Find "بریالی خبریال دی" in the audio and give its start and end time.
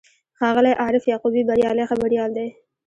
1.49-2.47